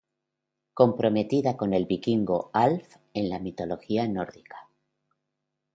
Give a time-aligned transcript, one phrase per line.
[0.73, 4.67] Comprometida con el vikingo Alf en la mitología nórdica.